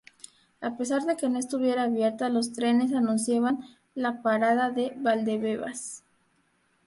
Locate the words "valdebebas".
4.97-6.03